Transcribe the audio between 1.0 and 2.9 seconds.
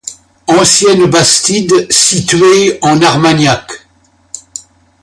Bastide située